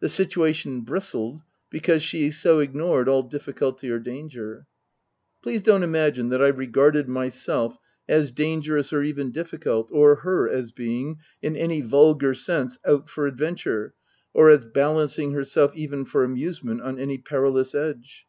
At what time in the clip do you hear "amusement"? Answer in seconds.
16.24-16.80